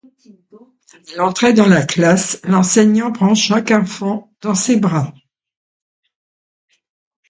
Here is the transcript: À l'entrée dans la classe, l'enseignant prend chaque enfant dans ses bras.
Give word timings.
À 1.13 1.17
l'entrée 1.17 1.53
dans 1.53 1.67
la 1.67 1.85
classe, 1.85 2.41
l'enseignant 2.45 3.11
prend 3.11 3.35
chaque 3.35 3.69
enfant 3.69 4.33
dans 4.41 4.55
ses 4.55 4.77
bras. 4.79 5.13